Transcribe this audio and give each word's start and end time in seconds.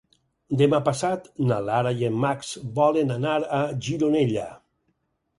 Demà 0.59 0.77
passat 0.85 1.25
na 1.49 1.59
Lara 1.67 1.91
i 1.99 2.07
en 2.07 2.17
Max 2.23 2.49
volen 2.79 3.13
anar 3.17 3.35
a 3.59 3.61
Gironella. 3.89 4.47